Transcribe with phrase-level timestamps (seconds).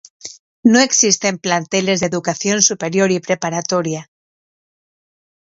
[0.63, 4.09] No existen planteles de educación superior y preparatoria.